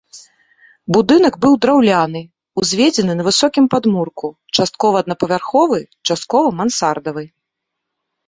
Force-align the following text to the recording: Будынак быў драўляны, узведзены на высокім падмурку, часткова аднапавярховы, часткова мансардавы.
Будынак 0.95 1.35
быў 1.43 1.53
драўляны, 1.65 2.21
узведзены 2.61 3.13
на 3.19 3.23
высокім 3.29 3.65
падмурку, 3.75 4.27
часткова 4.59 4.95
аднапавярховы, 5.05 5.77
часткова 6.11 6.47
мансардавы. 6.63 7.23